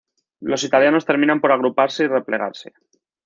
[0.39, 2.73] Los italianos terminan por agruparse y replegarse.